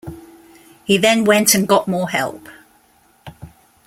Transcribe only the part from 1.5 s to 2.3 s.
and got more